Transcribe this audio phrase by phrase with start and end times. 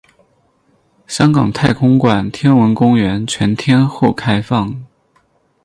[1.05, 4.83] 香港太空馆天文公园全天候开放。